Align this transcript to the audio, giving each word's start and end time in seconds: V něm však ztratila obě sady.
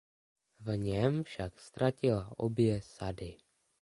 V 0.59 0.77
něm 0.77 1.23
však 1.23 1.59
ztratila 1.59 2.31
obě 2.37 2.81
sady. 2.81 3.37